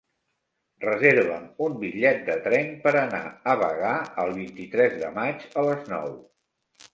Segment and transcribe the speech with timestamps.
[0.85, 3.19] Reserva'm un bitllet de tren per anar
[3.53, 3.93] a Bagà
[4.25, 6.11] el vint-i-tres de maig a les nou.